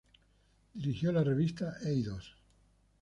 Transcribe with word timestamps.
Dirigió 0.73 1.11
la 1.11 1.23
revista 1.23 1.77
"Eidos. 1.85 2.35